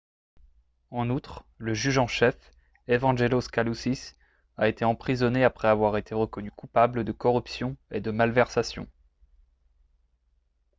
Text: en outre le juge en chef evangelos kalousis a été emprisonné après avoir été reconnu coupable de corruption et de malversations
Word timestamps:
en 0.89 1.11
outre 1.11 1.45
le 1.59 1.75
juge 1.75 1.99
en 1.99 2.07
chef 2.07 2.35
evangelos 2.89 3.49
kalousis 3.53 4.15
a 4.57 4.67
été 4.67 4.83
emprisonné 4.83 5.43
après 5.43 5.67
avoir 5.67 5.95
été 5.95 6.15
reconnu 6.15 6.49
coupable 6.49 7.03
de 7.03 7.11
corruption 7.11 7.77
et 7.91 8.01
de 8.01 8.09
malversations 8.09 8.87